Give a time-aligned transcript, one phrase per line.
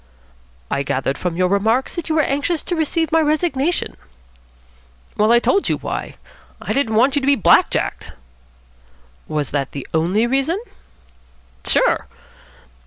[0.71, 3.95] "I gathered from your remarks that you were anxious to receive my resignation."
[5.15, 6.15] "Well, I told you why.
[6.59, 8.11] I didn't want you be black jacked."
[9.27, 10.59] "Was that the only reason?"
[11.67, 12.07] "Sure."